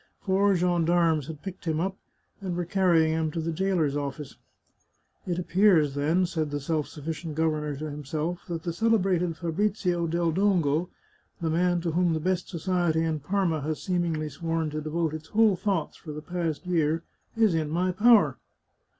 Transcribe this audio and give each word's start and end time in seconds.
Four 0.21 0.55
gen 0.55 0.83
darmes 0.85 1.27
had 1.27 1.43
picked 1.43 1.65
him 1.65 1.79
up, 1.79 1.95
and 2.41 2.55
were 2.57 2.65
carrying 2.65 3.11
him 3.13 3.29
to 3.29 3.39
the 3.39 3.51
jailer's 3.51 3.95
office." 3.95 4.35
It 5.27 5.37
appears, 5.37 5.93
then," 5.93 6.25
said 6.25 6.49
the 6.49 6.59
self 6.59 6.87
sufficient 6.87 7.35
governor 7.35 7.75
to 7.77 7.87
himself," 7.91 8.39
that 8.47 8.63
the 8.63 8.73
celebrated 8.73 9.37
Fabrizio 9.37 10.07
del 10.07 10.31
Dongo, 10.31 10.89
the 11.39 11.51
man 11.51 11.81
to 11.81 11.91
whom 11.91 12.13
the 12.15 12.19
best 12.19 12.49
society 12.49 13.03
in 13.03 13.19
Parma 13.19 13.61
has 13.61 13.79
seemingly 13.83 14.29
sworn 14.29 14.71
to 14.71 14.81
devote 14.81 15.13
its 15.13 15.27
whole 15.27 15.55
thoughts 15.55 15.97
for 15.97 16.11
the 16.11 16.21
past 16.23 16.65
year, 16.65 17.03
is 17.37 17.53
in 17.53 17.69
my 17.69 17.91
power." 17.91 18.37